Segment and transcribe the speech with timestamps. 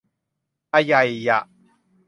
[0.73, 1.39] อะไยหย่ะ